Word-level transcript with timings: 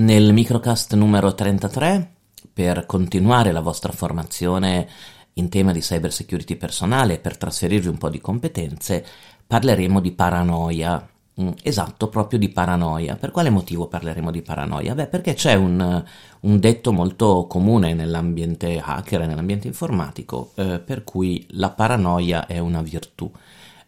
Nel 0.00 0.32
microcast 0.32 0.94
numero 0.94 1.34
33, 1.34 2.12
per 2.52 2.86
continuare 2.86 3.52
la 3.52 3.60
vostra 3.60 3.92
formazione 3.92 4.88
in 5.34 5.48
tema 5.50 5.72
di 5.72 5.80
cyber 5.80 6.12
security 6.12 6.56
personale 6.56 7.14
e 7.14 7.18
per 7.18 7.36
trasferirvi 7.36 7.88
un 7.88 7.98
po' 7.98 8.08
di 8.08 8.18
competenze, 8.18 9.04
parleremo 9.46 10.00
di 10.00 10.12
paranoia. 10.12 11.06
Mm, 11.40 11.50
esatto, 11.62 12.08
proprio 12.08 12.38
di 12.38 12.48
paranoia. 12.48 13.16
Per 13.16 13.30
quale 13.30 13.50
motivo 13.50 13.88
parleremo 13.88 14.30
di 14.30 14.42
paranoia? 14.42 14.94
Beh, 14.94 15.06
perché 15.06 15.34
c'è 15.34 15.54
un, 15.54 16.02
un 16.40 16.58
detto 16.58 16.92
molto 16.92 17.46
comune 17.46 17.92
nell'ambiente 17.92 18.80
hacker 18.82 19.22
e 19.22 19.26
nell'ambiente 19.26 19.66
informatico, 19.66 20.52
eh, 20.54 20.78
per 20.80 21.04
cui 21.04 21.46
la 21.50 21.70
paranoia 21.70 22.46
è 22.46 22.58
una 22.58 22.80
virtù. 22.82 23.30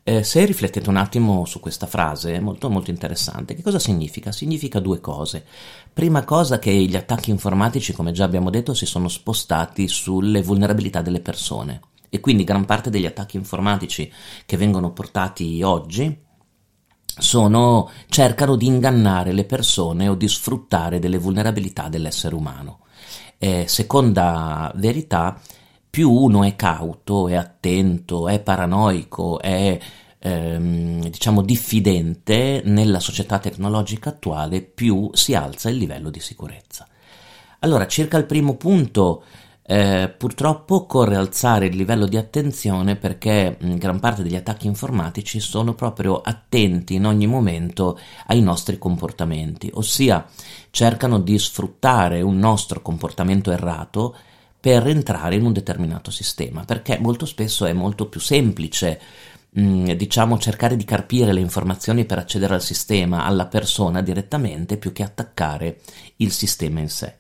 Eh, 0.05 0.25
se 0.25 0.45
riflettete 0.45 0.89
un 0.89 0.97
attimo 0.97 1.45
su 1.45 1.61
questa 1.61 1.87
frase, 1.87 2.41
molto 2.41 2.69
molto 2.69 2.91
interessante. 2.91 3.55
Che 3.55 3.63
cosa 3.63 3.79
significa? 3.79 4.33
Significa 4.33 4.81
due 4.81 5.01
cose. 5.01 5.45
Prima 5.93 6.25
cosa 6.25 6.59
che 6.59 6.73
gli 6.73 6.97
attacchi 6.97 7.31
informatici, 7.31 7.93
come 7.93 8.11
già 8.11 8.25
abbiamo 8.25 8.51
detto, 8.51 8.75
si 8.75 8.87
sono 8.87 9.09
spostati 9.09 9.87
sulle 9.87 10.43
vulnerabilità 10.43 11.03
delle 11.03 11.21
persone 11.21 11.81
e 12.09 12.21
quindi 12.21 12.45
gran 12.45 12.65
parte 12.65 12.91
degli 12.91 13.07
attacchi 13.07 13.37
informatici 13.37 14.13
che 14.45 14.57
vengono 14.57 14.93
portati 14.93 15.63
oggi 15.63 16.15
sono, 17.05 17.91
cercano 18.09 18.57
di 18.57 18.67
ingannare 18.67 19.33
le 19.33 19.45
persone 19.45 20.09
o 20.09 20.15
di 20.15 20.29
sfruttare 20.29 20.99
delle 20.99 21.19
vulnerabilità 21.19 21.89
dell'essere 21.89 22.35
umano. 22.35 22.81
Eh, 23.39 23.67
seconda 23.69 24.73
verità, 24.77 25.41
più 25.93 26.11
uno 26.11 26.43
è 26.43 26.57
cauto, 26.57 27.29
è 27.29 27.35
attento, 27.35 28.27
è 28.27 28.41
paranoico, 28.41 29.39
è 29.39 29.79
ehm, 30.21 31.07
diciamo 31.07 31.43
diffidente 31.43 32.63
nella 32.65 32.99
società 32.99 33.39
tecnologica 33.39 34.09
attuale, 34.09 34.63
più 34.63 35.11
si 35.13 35.35
alza 35.35 35.69
il 35.69 35.77
livello 35.77 36.09
di 36.09 36.19
sicurezza. 36.19 36.89
Allora, 37.59 37.87
circa 37.87 38.17
il 38.17 38.25
primo 38.25 38.57
punto, 38.57 39.23
eh, 39.65 40.11
purtroppo 40.17 40.77
occorre 40.77 41.17
alzare 41.17 41.67
il 41.67 41.77
livello 41.77 42.07
di 42.07 42.17
attenzione 42.17 42.97
perché 42.97 43.59
mh, 43.61 43.75
gran 43.75 44.01
parte 44.01 44.23
degli 44.23 44.35
attacchi 44.35 44.67
informatici 44.69 45.41
sono 45.41 45.75
proprio 45.75 46.23
attenti 46.23 46.95
in 46.95 47.05
ogni 47.05 47.27
momento 47.27 47.99
ai 48.29 48.41
nostri 48.41 48.79
comportamenti, 48.79 49.71
ossia 49.75 50.27
cercano 50.71 51.21
di 51.21 51.39
sfruttare 51.39 52.23
un 52.23 52.39
nostro 52.39 52.81
comportamento 52.81 53.51
errato 53.51 54.17
per 54.63 54.87
entrare 54.87 55.35
in 55.35 55.45
un 55.45 55.53
determinato 55.53 56.13
sistema, 56.13 56.63
perché 56.65 56.97
molto 57.01 57.27
spesso 57.27 57.67
è 57.67 57.73
molto 57.73 58.07
più 58.07 58.21
semplice 58.21 59.01
mm, 59.59 59.91
diciamo 59.91 60.39
cercare 60.39 60.77
di 60.77 60.85
carpire 60.85 61.33
le 61.33 61.41
informazioni 61.41 62.05
per 62.05 62.19
accedere 62.19 62.55
al 62.55 62.63
sistema, 62.63 63.25
alla 63.25 63.47
persona 63.47 64.03
direttamente, 64.03 64.77
più 64.77 64.93
che 64.93 65.03
attaccare 65.03 65.81
il 66.19 66.31
sistema 66.31 66.79
in 66.79 66.89
sé. 66.91 67.17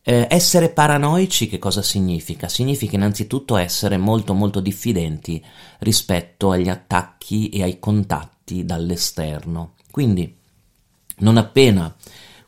Eh, 0.00 0.28
essere 0.30 0.68
paranoici 0.68 1.48
che 1.48 1.58
cosa 1.58 1.82
significa? 1.82 2.46
Significa 2.46 2.94
innanzitutto 2.94 3.56
essere 3.56 3.96
molto 3.96 4.32
molto 4.32 4.60
diffidenti 4.60 5.44
rispetto 5.80 6.52
agli 6.52 6.68
attacchi 6.68 7.48
e 7.48 7.64
ai 7.64 7.80
contatti 7.80 8.64
dall'esterno. 8.64 9.74
Quindi 9.90 10.38
non 11.18 11.36
appena 11.36 11.92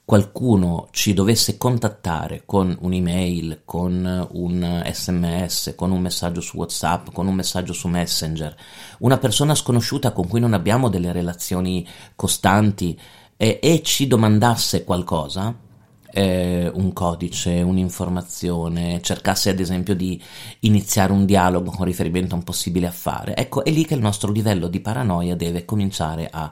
qualcuno 0.09 0.89
ci 0.91 1.13
dovesse 1.13 1.59
contattare 1.59 2.45
con 2.47 2.75
un'email, 2.81 3.61
con 3.67 4.27
un 4.33 4.83
sms, 4.91 5.75
con 5.77 5.91
un 5.91 6.01
messaggio 6.01 6.41
su 6.41 6.57
WhatsApp, 6.57 7.09
con 7.13 7.27
un 7.27 7.35
messaggio 7.35 7.75
su 7.75 7.89
Messenger, 7.89 8.57
una 9.01 9.19
persona 9.19 9.55
sconosciuta 9.55 10.13
con 10.13 10.27
cui 10.27 10.41
non 10.41 10.55
abbiamo 10.55 10.89
delle 10.89 11.13
relazioni 11.13 11.87
costanti 12.17 12.99
eh, 13.37 13.59
e 13.63 13.83
ci 13.83 14.07
domandasse 14.07 14.83
qualcosa, 14.83 15.55
eh, 16.11 16.71
un 16.73 16.91
codice, 16.95 17.61
un'informazione, 17.61 19.03
cercasse 19.03 19.51
ad 19.51 19.61
esempio 19.61 19.95
di 19.95 20.19
iniziare 20.61 21.13
un 21.13 21.27
dialogo 21.27 21.71
con 21.71 21.85
riferimento 21.85 22.35
a 22.35 22.39
un 22.39 22.45
possibile 22.45 22.87
affare, 22.87 23.37
ecco 23.37 23.63
è 23.63 23.71
lì 23.71 23.85
che 23.85 23.93
il 23.93 24.01
nostro 24.01 24.33
livello 24.33 24.69
di 24.69 24.81
paranoia 24.81 25.37
deve 25.37 25.67
cominciare 25.67 26.31
a 26.33 26.51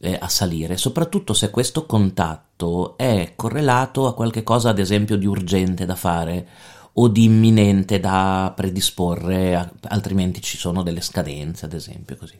eh, 0.00 0.16
a 0.18 0.28
salire, 0.28 0.76
soprattutto 0.76 1.34
se 1.34 1.50
questo 1.50 1.84
contatto 1.84 2.96
è 2.96 3.32
correlato 3.36 4.06
a 4.06 4.14
qualche 4.14 4.42
cosa, 4.42 4.70
ad 4.70 4.78
esempio, 4.78 5.16
di 5.16 5.26
urgente 5.26 5.84
da 5.84 5.94
fare 5.94 6.48
o 6.94 7.08
di 7.08 7.24
imminente 7.24 8.00
da 8.00 8.52
predisporre, 8.54 9.72
altrimenti 9.82 10.40
ci 10.40 10.56
sono 10.56 10.82
delle 10.82 11.00
scadenze, 11.00 11.66
ad 11.66 11.74
esempio, 11.74 12.16
così. 12.16 12.38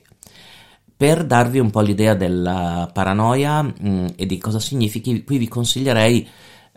Per 0.97 1.25
darvi 1.25 1.59
un 1.59 1.71
po' 1.71 1.81
l'idea 1.81 2.15
della 2.15 2.91
paranoia 2.93 3.62
mh, 3.62 3.75
mm, 3.87 4.06
e 4.16 4.27
di 4.27 4.38
cosa 4.38 4.59
significhi, 4.59 5.25
qui 5.25 5.38
vi 5.38 5.48
consiglierei 5.48 6.28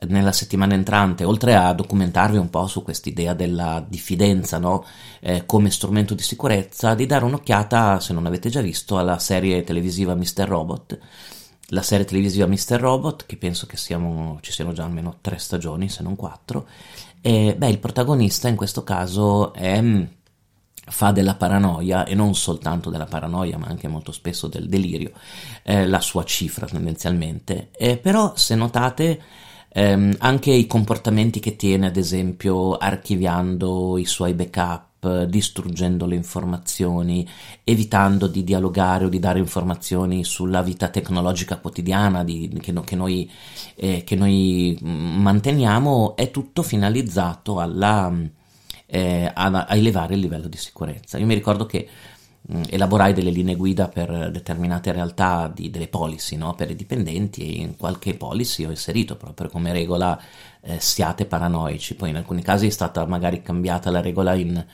nella 0.08 0.32
settimana 0.32 0.74
entrante, 0.74 1.24
oltre 1.24 1.56
a 1.56 1.74
documentarvi 1.74 2.38
un 2.38 2.50
po' 2.50 2.68
su 2.68 2.84
quest'idea 2.84 3.34
della 3.34 3.84
diffidenza 3.88 4.58
no? 4.58 4.86
eh, 5.20 5.46
come 5.46 5.70
strumento 5.70 6.14
di 6.14 6.24
sicurezza, 6.24 6.94
di 6.94 7.06
dare 7.06 7.26
un'occhiata, 7.26 8.00
se 8.00 8.14
non 8.14 8.26
avete 8.26 8.50
già 8.50 8.62
visto, 8.62 8.98
alla 8.98 9.20
serie 9.20 9.64
televisiva 9.64 10.16
Mr. 10.16 10.48
Robot. 10.48 11.00
La 11.68 11.82
serie 11.82 12.06
televisiva 12.06 12.46
Mr. 12.46 12.80
Robot, 12.80 13.26
che 13.26 13.38
penso 13.38 13.66
che 13.66 13.78
siamo, 13.78 14.38
ci 14.42 14.52
siano 14.52 14.74
già 14.74 14.84
almeno 14.84 15.18
tre 15.22 15.38
stagioni, 15.38 15.90
se 15.90 16.04
non 16.04 16.16
quattro. 16.16 16.68
E, 17.22 17.56
beh, 17.58 17.70
il 17.70 17.80
protagonista 17.80 18.48
in 18.50 18.56
questo 18.56 18.84
caso 18.84 19.54
è, 19.54 19.82
mm, 19.82 20.04
fa 20.86 21.12
della 21.12 21.36
paranoia, 21.36 22.06
e 22.06 22.16
non 22.16 22.36
soltanto 22.36 22.90
della 22.90 23.06
paranoia, 23.06 23.58
ma 23.58 23.68
anche 23.68 23.88
molto 23.88 24.12
spesso 24.12 24.48
del 24.48 24.68
delirio, 24.68 25.14
eh, 25.64 25.88
la 25.88 26.02
sua 26.02 26.26
cifra 26.26 26.66
tendenzialmente. 26.68 27.70
Eh, 27.72 27.98
però, 27.98 28.34
se 28.36 28.56
notate, 28.56 29.22
ehm, 29.74 30.16
anche 30.20 30.52
i 30.52 30.68
comportamenti 30.68 31.40
che 31.40 31.56
tiene, 31.56 31.88
ad 31.88 31.98
esempio, 31.98 32.78
archiviando 32.78 33.98
i 33.98 34.06
suoi 34.06 34.34
backup, 34.34 35.24
distruggendo 35.26 36.06
le 36.06 36.16
informazioni, 36.16 37.28
evitando 37.66 38.28
di 38.28 38.46
dialogare 38.46 39.06
o 39.06 39.10
di 39.10 39.20
dare 39.20 39.40
informazioni 39.40 40.24
sulla 40.24 40.62
vita 40.62 40.88
tecnologica 40.88 41.58
quotidiana 41.58 42.24
di, 42.24 42.58
che, 42.62 42.72
no, 42.72 42.82
che, 42.82 42.96
noi, 42.96 43.30
eh, 43.76 44.04
che, 44.06 44.16
noi, 44.16 44.78
manteniamo, 44.82 46.16
è 46.16 46.32
tutto 46.32 46.64
finalizzato 46.64 47.60
alla, 47.60 48.14
eh, 48.86 49.30
a, 49.34 49.66
a 49.68 49.76
elevare 49.76 50.14
il 50.14 50.22
livello 50.22 50.48
di 50.48 50.58
sicurezza. 50.58 51.18
Io 51.18 51.26
mi 51.26 51.34
ricordo 51.34 51.66
che 51.66 51.90
Mm, 51.90 52.13
elaborai 52.46 53.14
delle 53.14 53.30
linee 53.30 53.56
guida 53.56 53.88
per 53.88 54.30
determinate 54.30 54.92
realtà 54.92 55.50
di, 55.54 55.70
delle 55.70 55.88
policy 55.88 56.36
no? 56.36 56.54
per 56.56 56.70
i 56.70 56.76
dipendenti 56.76 57.56
e 57.56 57.62
in 57.62 57.78
qualche 57.78 58.16
policy 58.16 58.66
ho 58.66 58.70
inserito 58.70 59.16
proprio 59.16 59.48
come 59.50 59.72
regola 59.72 60.20
eh, 60.62 60.78
siate 60.80 61.26
paranoici 61.26 61.96
poi 61.96 62.10
in 62.10 62.18
alcuni 62.18 62.42
casi 62.42 62.68
è 62.68 62.70
stata 62.70 63.06
magari 63.06 63.42
cambiata 63.42 63.90
la 63.92 64.02
regola 64.02 64.34
in, 64.34 64.66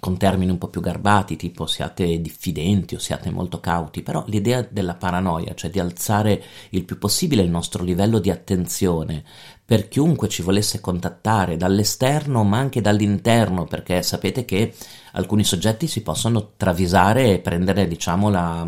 con 0.00 0.16
termini 0.16 0.50
un 0.50 0.58
po' 0.58 0.68
più 0.68 0.80
garbati 0.80 1.36
tipo 1.36 1.66
siate 1.66 2.20
diffidenti 2.20 2.94
o 2.94 2.98
siate 2.98 3.30
molto 3.30 3.60
cauti 3.60 4.02
però 4.02 4.24
l'idea 4.26 4.66
della 4.68 4.94
paranoia 4.94 5.54
cioè 5.54 5.70
di 5.70 5.78
alzare 5.78 6.42
il 6.70 6.84
più 6.84 6.98
possibile 6.98 7.42
il 7.42 7.50
nostro 7.50 7.84
livello 7.84 8.18
di 8.18 8.30
attenzione 8.30 9.22
per 9.64 9.86
chiunque 9.86 10.28
ci 10.28 10.42
volesse 10.42 10.80
contattare 10.80 11.56
dall'esterno 11.56 12.42
ma 12.42 12.58
anche 12.58 12.80
dall'interno 12.80 13.66
perché 13.66 14.02
sapete 14.02 14.44
che 14.44 14.74
alcuni 15.12 15.44
soggetti 15.44 15.86
si 15.86 16.02
possono 16.02 16.52
travisare 16.56 17.34
e 17.34 17.38
prendere 17.38 17.86
diciamo 17.86 18.30
la, 18.30 18.66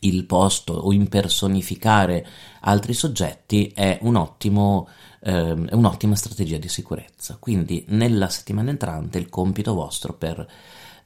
il 0.00 0.24
posto 0.24 0.72
o 0.72 0.92
impersonificare 0.92 2.26
altri 2.60 2.92
soggetti 2.92 3.72
è, 3.74 3.98
un 4.02 4.16
ottimo, 4.16 4.88
eh, 5.26 5.64
è 5.64 5.74
un'ottima 5.74 6.14
strategia 6.14 6.58
di 6.58 6.68
sicurezza 6.68 7.36
quindi 7.40 7.84
nella 7.88 8.28
settimana 8.28 8.70
entrante 8.70 9.18
il 9.18 9.28
compito 9.28 9.74
vostro 9.74 10.14
per 10.14 10.46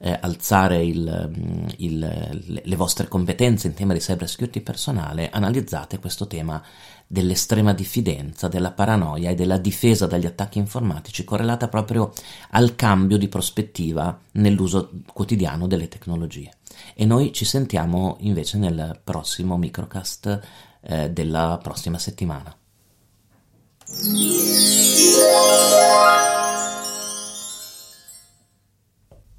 eh, 0.03 0.17
alzare 0.19 0.83
il, 0.83 1.69
il, 1.77 2.61
le 2.63 2.75
vostre 2.75 3.07
competenze 3.07 3.67
in 3.67 3.73
tema 3.73 3.93
di 3.93 3.99
cyber 3.99 4.29
security 4.29 4.61
personale 4.61 5.29
analizzate 5.29 5.99
questo 5.99 6.27
tema 6.27 6.61
dell'estrema 7.05 7.73
diffidenza, 7.73 8.47
della 8.47 8.71
paranoia 8.71 9.31
e 9.31 9.35
della 9.35 9.57
difesa 9.57 10.07
dagli 10.07 10.25
attacchi 10.25 10.59
informatici 10.59 11.25
correlata 11.25 11.67
proprio 11.67 12.13
al 12.51 12.75
cambio 12.75 13.17
di 13.17 13.27
prospettiva 13.27 14.17
nell'uso 14.33 14.91
quotidiano 15.11 15.67
delle 15.67 15.89
tecnologie. 15.89 16.51
E 16.95 17.05
noi 17.05 17.33
ci 17.33 17.43
sentiamo 17.43 18.15
invece 18.21 18.57
nel 18.57 19.01
prossimo 19.03 19.57
microcast 19.57 20.39
eh, 20.83 21.09
della 21.09 21.59
prossima 21.61 21.97
settimana. 21.97 22.55
嗯。 23.99 24.31